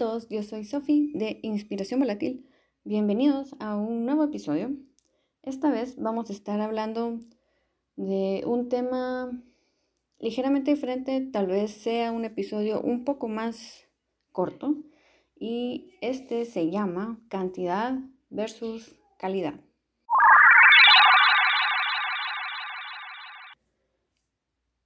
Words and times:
Todos, 0.00 0.30
yo 0.30 0.42
soy 0.42 0.64
Sofi 0.64 1.12
de 1.12 1.40
Inspiración 1.42 2.00
Volátil. 2.00 2.48
Bienvenidos 2.84 3.54
a 3.58 3.76
un 3.76 4.06
nuevo 4.06 4.24
episodio. 4.24 4.70
Esta 5.42 5.70
vez 5.70 5.96
vamos 5.98 6.30
a 6.30 6.32
estar 6.32 6.58
hablando 6.62 7.18
de 7.96 8.42
un 8.46 8.70
tema 8.70 9.30
ligeramente 10.18 10.70
diferente, 10.70 11.20
tal 11.30 11.48
vez 11.48 11.72
sea 11.72 12.12
un 12.12 12.24
episodio 12.24 12.80
un 12.80 13.04
poco 13.04 13.28
más 13.28 13.84
corto 14.32 14.74
y 15.38 15.92
este 16.00 16.46
se 16.46 16.70
llama 16.70 17.20
cantidad 17.28 17.98
versus 18.30 18.96
calidad. 19.18 19.60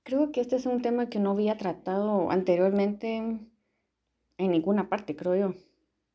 Creo 0.02 0.32
que 0.32 0.40
este 0.40 0.56
es 0.56 0.66
un 0.66 0.82
tema 0.82 1.08
que 1.08 1.20
no 1.20 1.30
había 1.30 1.56
tratado 1.56 2.32
anteriormente 2.32 3.38
en 4.38 4.50
ninguna 4.50 4.88
parte, 4.88 5.16
creo 5.16 5.36
yo, 5.36 5.54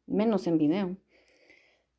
menos 0.07 0.47
en 0.47 0.57
video. 0.57 0.97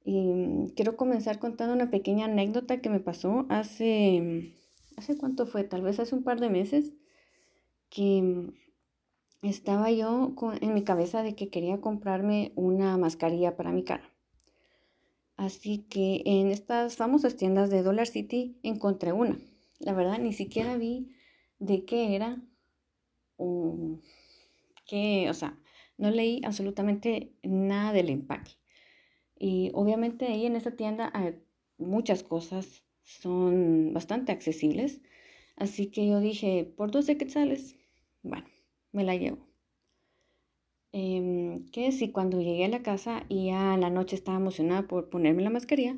Y 0.05 0.73
quiero 0.77 0.96
comenzar 0.96 1.38
contando 1.38 1.74
una 1.74 1.91
pequeña 1.91 2.27
anécdota 2.27 2.80
que 2.80 2.91
me 2.91 3.01
pasó 3.01 3.46
hace, 3.48 4.55
¿hace 4.96 5.16
cuánto 5.16 5.46
fue? 5.46 5.65
Tal 5.65 5.83
vez 5.83 6.01
hace 6.01 6.15
un 6.15 6.23
par 6.23 6.41
de 6.41 6.51
meses, 6.51 6.93
que 7.91 8.52
estaba 9.43 9.91
yo 9.91 10.34
en 10.60 10.74
mi 10.74 10.84
cabeza 10.84 11.23
de 11.23 11.34
que 11.34 11.48
quería 11.48 11.80
comprarme 11.80 12.52
una 12.55 12.96
mascarilla 12.96 13.57
para 13.57 13.73
mi 13.73 13.84
cara. 13.84 14.10
Así 15.37 15.87
que 15.88 16.23
en 16.27 16.48
estas 16.48 16.96
famosas 16.96 17.37
tiendas 17.37 17.71
de 17.71 17.82
Dollar 17.82 18.07
City 18.07 18.59
encontré 18.62 19.12
una. 19.12 19.38
La 19.79 19.95
verdad, 19.95 20.18
ni 20.18 20.34
siquiera 20.34 20.77
vi 20.77 21.15
de 21.59 21.84
qué 21.84 22.15
era 22.15 22.43
o 23.37 23.98
qué, 24.87 25.30
o 25.30 25.34
sea, 25.34 25.59
no 26.00 26.10
leí 26.10 26.40
absolutamente 26.45 27.34
nada 27.43 27.93
del 27.93 28.09
empaque. 28.09 28.52
Y 29.38 29.70
obviamente 29.74 30.26
ahí 30.26 30.46
en 30.46 30.57
esta 30.57 30.73
tienda 30.73 31.10
hay 31.15 31.34
muchas 31.79 32.23
cosas, 32.23 32.84
son 33.02 33.92
bastante 33.92 34.32
accesibles. 34.32 35.02
Así 35.57 35.90
que 35.90 36.07
yo 36.07 36.20
dije, 36.20 36.65
por 36.76 36.90
12 36.90 37.18
quetzales, 37.18 37.76
bueno, 38.23 38.46
me 38.92 39.04
la 39.04 39.16
llevo. 39.16 39.46
Eh, 40.92 41.65
que 41.73 41.92
si 41.92 42.10
cuando 42.10 42.40
llegué 42.40 42.64
a 42.64 42.68
la 42.68 42.82
casa 42.82 43.24
y 43.29 43.51
a 43.51 43.76
la 43.76 43.90
noche 43.90 44.16
estaba 44.16 44.38
emocionada 44.38 44.88
por 44.88 45.10
ponerme 45.10 45.42
la 45.42 45.51
mascarilla, 45.51 45.96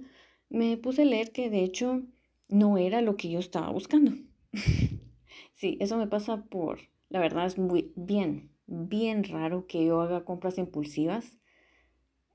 me 0.51 0.77
puse 0.77 1.03
a 1.03 1.05
leer 1.07 1.33
que 1.33 1.49
de 1.49 1.63
hecho 1.65 2.03
no 2.49 2.77
era 2.77 3.01
lo 3.03 3.17
que 3.17 3.31
yo 3.31 3.39
estaba 3.39 3.71
buscando. 3.71 4.13
sí, 5.55 5.79
eso 5.81 5.97
me 5.97 6.09
pasa 6.09 6.45
por, 6.45 6.81
la 7.09 7.21
verdad 7.21 7.47
es 7.47 7.57
muy 7.57 7.93
bien, 7.97 8.52
bien 8.73 9.25
raro 9.25 9.67
que 9.67 9.85
yo 9.85 10.01
haga 10.01 10.25
compras 10.25 10.59
impulsivas. 10.59 11.39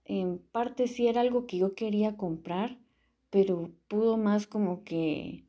En 0.05 0.39
parte 0.39 0.87
sí 0.87 1.07
era 1.07 1.21
algo 1.21 1.47
que 1.47 1.57
yo 1.57 1.75
quería 1.75 2.15
comprar, 2.15 2.79
pero 3.29 3.71
pudo 3.87 4.17
más 4.17 4.47
como 4.47 4.83
que 4.83 5.45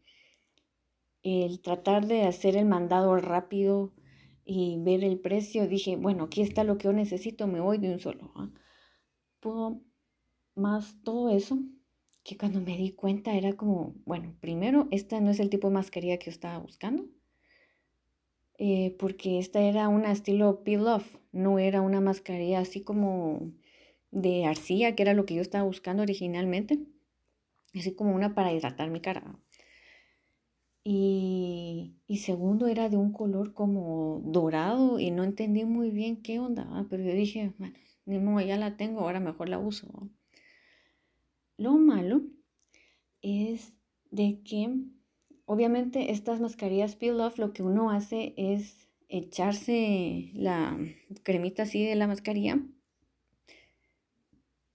el 1.22 1.60
tratar 1.60 2.06
de 2.06 2.22
hacer 2.22 2.56
el 2.56 2.64
mandado 2.66 3.16
rápido 3.16 3.92
y 4.44 4.78
ver 4.80 5.04
el 5.04 5.20
precio, 5.20 5.68
dije, 5.68 5.96
bueno, 5.96 6.24
aquí 6.24 6.40
está 6.40 6.64
lo 6.64 6.78
que 6.78 6.84
yo 6.84 6.92
necesito, 6.92 7.46
me 7.46 7.60
voy 7.60 7.78
de 7.78 7.92
un 7.92 8.00
solo. 8.00 8.32
¿ah? 8.34 8.50
Pudo 9.40 9.82
más 10.54 11.02
todo 11.02 11.28
eso, 11.28 11.58
que 12.24 12.36
cuando 12.38 12.60
me 12.60 12.76
di 12.76 12.92
cuenta 12.92 13.34
era 13.34 13.54
como, 13.56 13.94
bueno, 14.06 14.34
primero, 14.40 14.88
esta 14.90 15.20
no 15.20 15.30
es 15.30 15.38
el 15.38 15.50
tipo 15.50 15.68
de 15.68 15.74
mascarilla 15.74 16.18
que 16.18 16.26
yo 16.26 16.30
estaba 16.30 16.58
buscando. 16.58 17.04
Eh, 18.58 18.96
porque 18.98 19.38
esta 19.38 19.60
era 19.60 19.88
una 19.88 20.10
estilo 20.12 20.64
peel-off, 20.64 21.16
no 21.32 21.58
era 21.60 21.80
una 21.80 22.00
mascarilla 22.00 22.58
así 22.60 22.82
como 22.82 23.52
de 24.10 24.46
arcilla, 24.46 24.94
que 24.96 25.02
era 25.02 25.14
lo 25.14 25.26
que 25.26 25.34
yo 25.34 25.42
estaba 25.42 25.64
buscando 25.64 26.02
originalmente, 26.02 26.80
así 27.74 27.94
como 27.94 28.14
una 28.14 28.34
para 28.34 28.52
hidratar 28.52 28.90
mi 28.90 29.00
cara. 29.00 29.38
Y, 30.84 31.94
segundo 32.16 32.66
era 32.66 32.88
de 32.88 32.96
un 32.96 33.12
color 33.12 33.52
como 33.52 34.22
dorado 34.24 34.98
y 34.98 35.10
no 35.10 35.22
entendí 35.22 35.64
muy 35.64 35.90
bien 35.90 36.22
qué 36.22 36.38
onda, 36.40 36.86
pero 36.90 37.04
yo 37.04 37.12
dije, 37.12 37.52
bueno, 37.58 37.74
ni 38.06 38.18
modo, 38.18 38.40
ya 38.40 38.56
la 38.56 38.76
tengo, 38.76 39.00
ahora 39.00 39.20
mejor 39.20 39.48
la 39.50 39.58
uso. 39.58 40.10
Lo 41.58 41.76
malo 41.76 42.22
es 43.20 43.74
de 44.10 44.40
que 44.42 44.74
Obviamente 45.50 46.12
estas 46.12 46.40
mascarillas 46.40 46.94
Peel 46.94 47.18
Off 47.22 47.38
lo 47.38 47.54
que 47.54 47.62
uno 47.62 47.90
hace 47.90 48.34
es 48.36 48.86
echarse 49.08 50.30
la 50.34 50.76
cremita 51.22 51.62
así 51.62 51.86
de 51.86 51.94
la 51.94 52.06
mascarilla. 52.06 52.60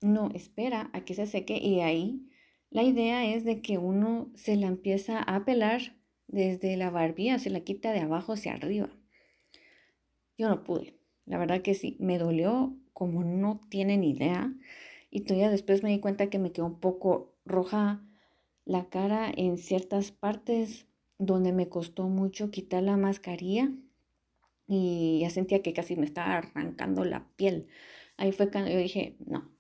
No, 0.01 0.31
espera 0.33 0.89
a 0.93 1.05
que 1.05 1.13
se 1.13 1.27
seque 1.27 1.57
y 1.57 1.81
ahí 1.81 2.27
la 2.71 2.81
idea 2.81 3.23
es 3.23 3.45
de 3.45 3.61
que 3.61 3.77
uno 3.77 4.31
se 4.33 4.55
la 4.55 4.65
empieza 4.65 5.19
a 5.21 5.45
pelar 5.45 5.95
desde 6.27 6.75
la 6.75 6.89
barbilla, 6.89 7.37
se 7.37 7.51
la 7.51 7.59
quita 7.59 7.91
de 7.91 7.99
abajo 7.99 8.33
hacia 8.33 8.53
arriba. 8.53 8.89
Yo 10.39 10.49
no 10.49 10.63
pude, 10.63 10.97
la 11.27 11.37
verdad 11.37 11.61
que 11.61 11.75
sí, 11.75 11.97
me 11.99 12.17
dolió 12.17 12.75
como 12.93 13.23
no 13.23 13.61
tienen 13.69 14.03
idea 14.03 14.51
y 15.11 15.21
todavía 15.21 15.51
después 15.51 15.83
me 15.83 15.91
di 15.91 15.99
cuenta 15.99 16.31
que 16.31 16.39
me 16.39 16.51
quedó 16.51 16.65
un 16.65 16.79
poco 16.79 17.35
roja 17.45 18.03
la 18.65 18.89
cara 18.89 19.31
en 19.35 19.57
ciertas 19.57 20.11
partes 20.11 20.87
donde 21.17 21.51
me 21.53 21.69
costó 21.69 22.07
mucho 22.07 22.51
quitar 22.51 22.83
la 22.83 22.97
mascarilla 22.97 23.71
y 24.67 25.19
ya 25.21 25.29
sentía 25.29 25.61
que 25.61 25.73
casi 25.73 25.95
me 25.95 26.05
estaba 26.05 26.37
arrancando 26.37 27.05
la 27.05 27.27
piel. 27.35 27.67
Ahí 28.17 28.31
fue 28.31 28.49
cuando 28.51 28.71
yo 28.71 28.77
dije, 28.77 29.17
no, 29.25 29.51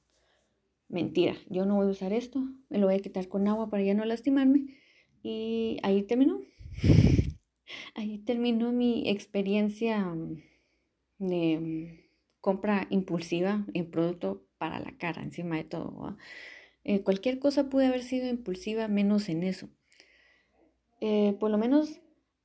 mentira, 0.87 1.35
yo 1.49 1.65
no 1.65 1.75
voy 1.75 1.87
a 1.87 1.91
usar 1.91 2.13
esto, 2.13 2.39
me 2.69 2.77
lo 2.77 2.87
voy 2.87 2.95
a 2.95 3.01
quitar 3.01 3.27
con 3.27 3.47
agua 3.47 3.69
para 3.69 3.83
ya 3.83 3.93
no 3.93 4.05
lastimarme. 4.05 4.77
Y 5.23 5.77
ahí 5.83 6.03
terminó. 6.03 6.41
Ahí 7.95 8.19
terminó 8.19 8.71
mi 8.71 9.09
experiencia 9.09 10.13
de 11.17 12.09
compra 12.41 12.87
impulsiva 12.89 13.65
en 13.73 13.89
producto 13.89 14.45
para 14.57 14.79
la 14.79 14.97
cara, 14.97 15.23
encima 15.23 15.55
de 15.55 15.63
todo. 15.63 16.17
Eh, 16.83 17.01
cualquier 17.01 17.39
cosa 17.39 17.69
puede 17.69 17.87
haber 17.87 18.03
sido 18.03 18.27
impulsiva, 18.27 18.87
menos 18.87 19.29
en 19.29 19.43
eso. 19.43 19.69
Eh, 20.99 21.35
por 21.39 21.51
lo 21.51 21.57
menos 21.57 22.01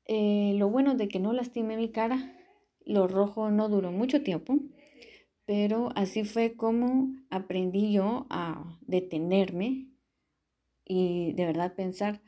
eh, 0.06 0.54
lo 0.56 0.68
bueno 0.68 0.94
de 0.94 1.08
que 1.08 1.20
no 1.20 1.32
lastimé 1.32 1.76
mi 1.76 1.90
cara, 1.90 2.36
lo 2.84 3.06
rojo 3.06 3.50
no 3.50 3.68
duró 3.68 3.92
mucho 3.92 4.22
tiempo, 4.22 4.58
pero 5.44 5.90
así 5.94 6.24
fue 6.24 6.56
como 6.56 7.14
aprendí 7.30 7.92
yo 7.92 8.26
a 8.30 8.78
detenerme 8.82 9.88
y 10.84 11.32
de 11.34 11.44
verdad 11.46 11.74
pensar, 11.74 12.22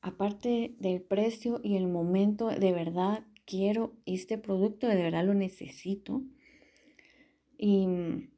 aparte 0.00 0.74
del 0.78 1.02
precio 1.02 1.60
y 1.62 1.76
el 1.76 1.86
momento, 1.86 2.48
de 2.48 2.72
verdad 2.72 3.24
quiero 3.46 3.96
este 4.06 4.38
producto, 4.38 4.88
de 4.88 4.96
verdad 4.96 5.24
lo 5.24 5.34
necesito. 5.34 6.22
Y 7.56 7.86
mm, 7.86 8.30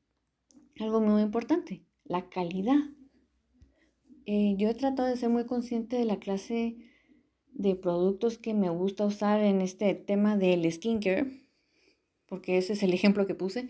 algo 0.81 1.01
muy 1.01 1.23
importante, 1.23 1.85
la 2.05 2.29
calidad. 2.29 2.79
Eh, 4.27 4.55
yo 4.57 4.69
he 4.69 4.75
tratado 4.75 5.09
de 5.09 5.17
ser 5.17 5.31
muy 5.31 5.47
consciente 5.47 5.97
de 5.97 6.05
la 6.05 6.19
clase 6.19 6.77
de 7.53 7.75
productos 7.75 8.39
que 8.39 8.55
me 8.55 8.71
gusta 8.71 9.05
usar 9.05 9.41
en 9.41 9.61
este 9.61 9.95
tema 9.95 10.37
del 10.37 10.71
skincare, 10.71 11.47
porque 12.27 12.59
ese 12.59 12.75
es 12.75 12.83
el 12.83 12.95
ejemplo 12.95 13.27
que 13.27 13.35
puse. 13.35 13.69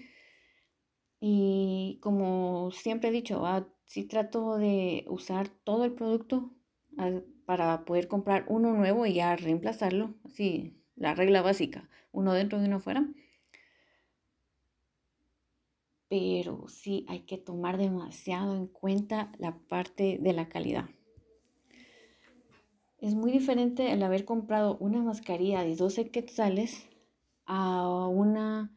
Y 1.21 1.99
como 2.03 2.71
siempre 2.73 3.09
he 3.09 3.13
dicho, 3.13 3.47
ah, 3.47 3.69
sí 3.87 4.05
trato 4.05 4.57
de 4.59 5.05
usar 5.09 5.49
todo 5.49 5.85
el 5.85 5.93
producto 5.93 6.53
ah, 6.99 7.21
para 7.47 7.85
poder 7.85 8.09
comprar 8.09 8.45
uno 8.49 8.73
nuevo 8.75 9.07
y 9.07 9.15
ya 9.15 9.37
reemplazarlo, 9.37 10.15
así 10.25 10.79
la 10.97 11.15
regla 11.15 11.43
básica, 11.43 11.89
uno 12.13 12.33
dentro 12.35 12.61
y 12.61 12.67
uno 12.67 12.81
fuera 12.81 13.09
pero 16.13 16.69
sí 16.69 17.07
hay 17.09 17.21
que 17.21 17.39
tomar 17.39 17.79
demasiado 17.79 18.55
en 18.55 18.67
cuenta 18.67 19.33
la 19.39 19.57
parte 19.57 20.19
de 20.21 20.35
la 20.35 20.47
calidad. 20.47 20.91
Es 22.99 23.15
muy 23.15 23.33
diferente 23.33 23.93
el 23.93 24.03
haber 24.03 24.27
comprado 24.27 24.77
una 24.77 25.01
mascarilla 25.01 25.65
de 25.65 25.75
12 25.75 26.11
quetzales 26.11 26.87
a 27.47 28.07
una 28.09 28.77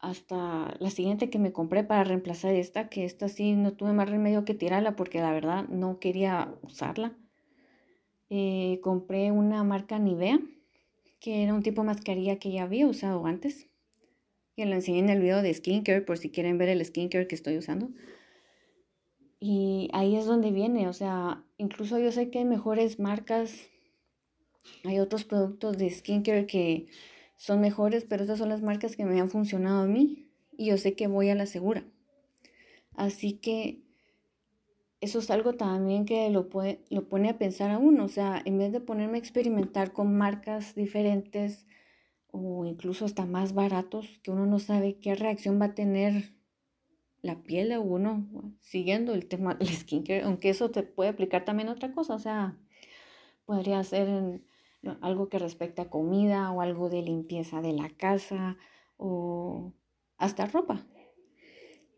hasta 0.00 0.74
la 0.80 0.90
siguiente 0.90 1.30
que 1.30 1.38
me 1.38 1.52
compré 1.52 1.84
para 1.84 2.02
reemplazar 2.02 2.52
esta, 2.56 2.88
que 2.88 3.04
esta 3.04 3.28
sí 3.28 3.52
no 3.52 3.74
tuve 3.74 3.92
más 3.92 4.10
remedio 4.10 4.44
que 4.44 4.54
tirarla 4.54 4.96
porque 4.96 5.20
la 5.20 5.30
verdad 5.30 5.68
no 5.68 6.00
quería 6.00 6.52
usarla. 6.62 7.16
Eh, 8.28 8.80
compré 8.82 9.30
una 9.30 9.62
marca 9.62 10.00
Nivea, 10.00 10.40
que 11.20 11.44
era 11.44 11.54
un 11.54 11.62
tipo 11.62 11.82
de 11.82 11.86
mascarilla 11.86 12.40
que 12.40 12.50
ya 12.50 12.64
había 12.64 12.88
usado 12.88 13.24
antes 13.24 13.69
que 14.60 14.66
lo 14.66 14.74
enseñé 14.74 14.98
en 14.98 15.08
el 15.08 15.22
video 15.22 15.40
de 15.40 15.54
skincare 15.54 16.02
por 16.02 16.18
si 16.18 16.28
quieren 16.28 16.58
ver 16.58 16.68
el 16.68 16.84
skincare 16.84 17.26
que 17.26 17.34
estoy 17.34 17.56
usando. 17.56 17.88
Y 19.40 19.88
ahí 19.94 20.16
es 20.16 20.26
donde 20.26 20.50
viene, 20.50 20.86
o 20.86 20.92
sea, 20.92 21.42
incluso 21.56 21.98
yo 21.98 22.12
sé 22.12 22.28
que 22.28 22.40
hay 22.40 22.44
mejores 22.44 22.98
marcas, 22.98 23.70
hay 24.84 24.98
otros 24.98 25.24
productos 25.24 25.78
de 25.78 25.88
skincare 25.88 26.46
que 26.46 26.88
son 27.38 27.62
mejores, 27.62 28.04
pero 28.04 28.22
estas 28.22 28.38
son 28.38 28.50
las 28.50 28.60
marcas 28.60 28.96
que 28.96 29.06
me 29.06 29.18
han 29.18 29.30
funcionado 29.30 29.84
a 29.84 29.86
mí 29.86 30.28
y 30.58 30.66
yo 30.66 30.76
sé 30.76 30.92
que 30.92 31.06
voy 31.06 31.30
a 31.30 31.34
la 31.34 31.46
segura. 31.46 31.82
Así 32.94 33.38
que 33.38 33.80
eso 35.00 35.20
es 35.20 35.30
algo 35.30 35.54
también 35.54 36.04
que 36.04 36.28
lo, 36.28 36.50
puede, 36.50 36.84
lo 36.90 37.08
pone 37.08 37.30
a 37.30 37.38
pensar 37.38 37.70
a 37.70 37.78
uno. 37.78 38.04
O 38.04 38.08
sea, 38.08 38.42
en 38.44 38.58
vez 38.58 38.72
de 38.72 38.80
ponerme 38.80 39.16
a 39.16 39.20
experimentar 39.20 39.94
con 39.94 40.18
marcas 40.18 40.74
diferentes 40.74 41.64
o 42.32 42.64
incluso 42.64 43.04
hasta 43.04 43.26
más 43.26 43.54
baratos, 43.54 44.06
que 44.22 44.30
uno 44.30 44.46
no 44.46 44.58
sabe 44.58 44.98
qué 44.98 45.14
reacción 45.14 45.60
va 45.60 45.66
a 45.66 45.74
tener 45.74 46.34
la 47.22 47.42
piel 47.42 47.68
de 47.68 47.78
uno 47.78 48.26
siguiendo 48.60 49.14
el 49.14 49.26
tema 49.26 49.54
del 49.54 49.68
skincare, 49.76 50.22
aunque 50.22 50.50
eso 50.50 50.70
te 50.70 50.82
puede 50.82 51.10
aplicar 51.10 51.44
también 51.44 51.68
a 51.68 51.72
otra 51.72 51.92
cosa. 51.92 52.14
O 52.14 52.18
sea, 52.18 52.56
podría 53.44 53.82
ser 53.84 54.40
algo 55.00 55.28
que 55.28 55.38
respecta 55.38 55.82
a 55.82 55.90
comida 55.90 56.50
o 56.52 56.60
algo 56.60 56.88
de 56.88 57.02
limpieza 57.02 57.60
de 57.60 57.72
la 57.72 57.90
casa 57.90 58.56
o 58.96 59.72
hasta 60.16 60.46
ropa. 60.46 60.86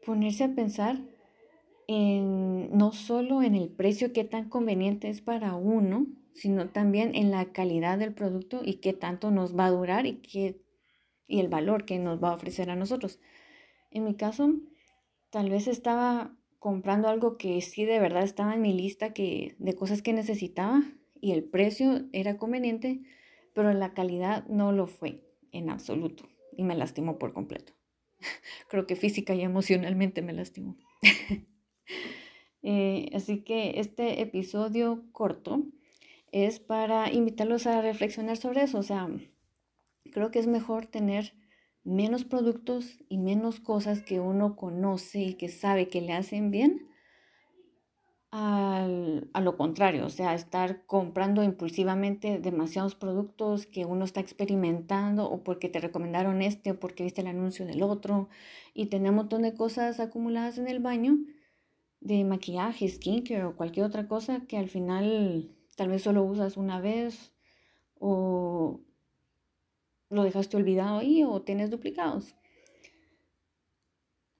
Ponerse 0.05 0.45
a 0.45 0.55
pensar 0.55 1.01
no 2.21 2.93
solo 2.93 3.43
en 3.43 3.55
el 3.55 3.69
precio, 3.69 4.13
qué 4.13 4.25
tan 4.25 4.49
conveniente 4.49 5.09
es 5.09 5.21
para 5.21 5.55
uno, 5.55 6.07
sino 6.35 6.71
también 6.71 7.15
en 7.15 7.31
la 7.31 7.53
calidad 7.53 7.99
del 7.99 8.15
producto 8.15 8.63
y 8.65 8.75
qué 8.75 8.93
tanto 8.93 9.31
nos 9.31 9.57
va 9.57 9.67
a 9.67 9.71
durar 9.71 10.07
y, 10.07 10.17
qué, 10.17 10.61
y 11.27 11.41
el 11.41 11.49
valor 11.49 11.85
que 11.85 11.99
nos 11.99 12.23
va 12.23 12.31
a 12.31 12.35
ofrecer 12.35 12.71
a 12.71 12.77
nosotros. 12.77 13.21
En 13.91 14.05
mi 14.05 14.15
caso, 14.15 14.55
tal 15.31 15.51
vez 15.51 15.69
estaba 15.69 16.37
comprando 16.59 17.09
algo 17.09 17.37
que 17.37 17.61
sí 17.61 17.85
de 17.85 17.99
verdad 17.99 18.23
estaba 18.23 18.55
en 18.55 18.63
mi 18.63 18.73
lista 18.73 19.13
que, 19.13 19.57
de 19.59 19.75
cosas 19.75 20.03
que 20.03 20.13
necesitaba 20.13 20.83
y 21.21 21.33
el 21.33 21.45
precio 21.45 22.07
era 22.13 22.39
conveniente, 22.39 23.03
pero 23.55 23.73
la 23.73 23.95
calidad 23.95 24.47
no 24.47 24.73
lo 24.73 24.87
fue 24.87 25.25
en 25.51 25.71
absoluto 25.71 26.25
y 26.57 26.65
me 26.65 26.77
lastimó 26.77 27.19
por 27.19 27.33
completo. 27.33 27.73
Creo 28.69 28.87
que 28.87 28.97
física 28.97 29.35
y 29.35 29.43
emocionalmente 29.43 30.23
me 30.23 30.33
lastimó. 30.33 30.77
Eh, 32.63 33.11
así 33.15 33.43
que 33.43 33.81
este 33.81 34.21
episodio 34.23 35.05
corto 35.13 35.63
es 36.31 36.61
para 36.61 37.13
invitarlos 37.13 37.67
a 37.67 37.83
reflexionar 37.83 38.37
sobre 38.37 38.63
eso. 38.63 38.79
O 38.79 38.83
sea, 38.83 39.09
creo 40.13 40.31
que 40.31 40.39
es 40.39 40.47
mejor 40.47 40.87
tener 40.87 41.35
menos 41.85 42.25
productos 42.25 42.99
y 43.09 43.19
menos 43.19 43.61
cosas 43.61 44.03
que 44.03 44.21
uno 44.21 44.57
conoce 44.57 45.21
y 45.21 45.35
que 45.35 45.49
sabe 45.49 45.89
que 45.89 46.01
le 46.01 46.13
hacen 46.13 46.51
bien 46.51 46.89
a 48.35 49.41
lo 49.43 49.59
contrario, 49.59 50.07
o 50.07 50.11
sea, 50.11 50.35
estar 50.35 50.87
comprando 50.87 51.43
impulsivamente 51.43 52.39
demasiados 52.39 52.95
productos 52.95 53.67
que 53.67 53.85
uno 53.85 54.07
está 54.07 54.21
experimentando 54.21 55.31
o 55.31 55.45
porque 55.45 55.69
te 55.69 55.81
recomendaron 55.81 56.41
este 56.41 56.71
o 56.71 56.81
porque 56.81 57.05
viste 57.05 57.21
el 57.21 57.27
anuncio 57.27 57.67
del 57.67 57.83
otro 57.83 58.31
y 58.73 58.87
tener 58.87 59.11
un 59.11 59.17
montón 59.17 59.43
de 59.43 59.53
cosas 59.53 60.01
acumuladas 60.01 60.57
en 60.57 60.69
el 60.69 60.81
baño 60.81 61.19
de 62.03 62.25
maquillaje, 62.25 62.89
skincare 62.89 63.45
o 63.45 63.57
cualquier 63.57 63.87
otra 63.87 64.09
cosa 64.09 64.43
que 64.47 64.57
al 64.57 64.69
final 64.69 65.55
tal 65.77 65.89
vez 65.89 66.03
solo 66.03 66.25
usas 66.25 66.57
una 66.57 66.81
vez 66.81 67.33
o 67.99 68.81
lo 70.11 70.25
dejaste 70.25 70.57
olvidado 70.57 70.99
ahí 70.99 71.23
o 71.25 71.43
tienes 71.43 71.71
duplicados. 71.71 72.35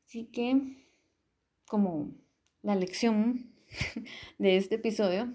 Así 0.05 0.25
que 0.27 0.87
como 1.67 2.13
la 2.63 2.75
lección 2.75 3.53
de 4.39 4.57
este 4.57 4.75
episodio, 4.75 5.33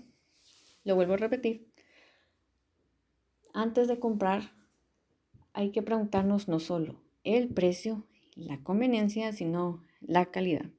lo 0.84 0.96
vuelvo 0.96 1.14
a 1.14 1.18
repetir, 1.18 1.68
antes 3.54 3.88
de 3.88 4.00
comprar 4.00 4.52
hay 5.54 5.72
que 5.72 5.82
preguntarnos 5.82 6.48
no 6.48 6.60
solo 6.60 7.02
el 7.24 7.48
precio, 7.48 8.06
la 8.36 8.62
conveniencia, 8.64 9.34
sino 9.34 9.82
la 10.02 10.28
calidad. 10.28 10.70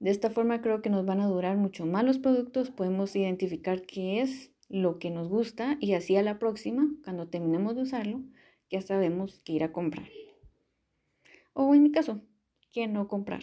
De 0.00 0.10
esta 0.10 0.30
forma 0.30 0.62
creo 0.62 0.80
que 0.80 0.88
nos 0.88 1.04
van 1.04 1.20
a 1.20 1.26
durar 1.26 1.58
mucho 1.58 1.84
más 1.84 2.04
los 2.04 2.18
productos, 2.18 2.70
podemos 2.70 3.14
identificar 3.14 3.82
qué 3.82 4.22
es 4.22 4.50
lo 4.70 4.98
que 4.98 5.10
nos 5.10 5.28
gusta 5.28 5.76
y 5.78 5.92
así 5.92 6.16
a 6.16 6.22
la 6.22 6.38
próxima, 6.38 6.88
cuando 7.04 7.28
terminemos 7.28 7.76
de 7.76 7.82
usarlo, 7.82 8.22
ya 8.70 8.80
sabemos 8.80 9.42
qué 9.44 9.52
ir 9.52 9.62
a 9.62 9.72
comprar. 9.72 10.08
O 11.52 11.74
en 11.74 11.82
mi 11.82 11.92
caso, 11.92 12.22
qué 12.72 12.88
no 12.88 13.08
comprar. 13.08 13.42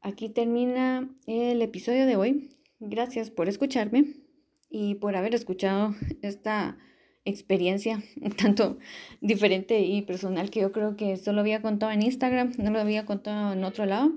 Aquí 0.00 0.28
termina 0.28 1.10
el 1.26 1.60
episodio 1.60 2.06
de 2.06 2.14
hoy. 2.14 2.50
Gracias 2.78 3.30
por 3.30 3.48
escucharme 3.48 4.14
y 4.70 4.96
por 4.96 5.16
haber 5.16 5.34
escuchado 5.34 5.96
esta 6.22 6.78
experiencia 7.24 8.02
tanto 8.36 8.78
diferente 9.20 9.80
y 9.80 10.02
personal 10.02 10.50
que 10.50 10.60
yo 10.60 10.70
creo 10.70 10.96
que 10.96 11.16
solo 11.16 11.40
había 11.40 11.62
contado 11.62 11.90
en 11.90 12.02
Instagram, 12.02 12.52
no 12.58 12.70
lo 12.70 12.78
había 12.78 13.04
contado 13.04 13.54
en 13.54 13.64
otro 13.64 13.86
lado. 13.86 14.12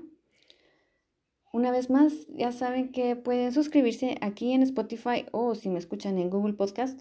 Una 1.52 1.70
vez 1.70 1.88
más, 1.88 2.26
ya 2.28 2.52
saben 2.52 2.92
que 2.92 3.16
pueden 3.16 3.52
suscribirse 3.52 4.16
aquí 4.20 4.52
en 4.52 4.62
Spotify 4.62 5.24
o 5.32 5.54
si 5.54 5.70
me 5.70 5.78
escuchan 5.78 6.18
en 6.18 6.28
Google 6.28 6.54
Podcast 6.54 7.00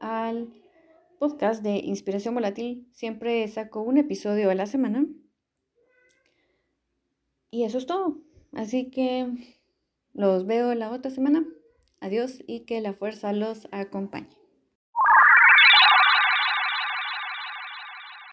al 0.00 0.52
podcast 1.20 1.62
de 1.62 1.76
Inspiración 1.76 2.34
Volátil. 2.34 2.88
Siempre 2.92 3.46
saco 3.46 3.80
un 3.82 3.96
episodio 3.96 4.50
a 4.50 4.56
la 4.56 4.66
semana 4.66 5.06
y 7.52 7.62
eso 7.62 7.78
es 7.78 7.86
todo. 7.86 8.18
Así 8.52 8.90
que 8.90 9.28
los 10.14 10.46
veo 10.46 10.74
la 10.74 10.90
otra 10.90 11.10
semana. 11.10 11.46
Adiós 12.00 12.42
y 12.48 12.60
que 12.60 12.80
la 12.80 12.92
fuerza 12.92 13.32
los 13.32 13.68
acompañe. 13.70 14.41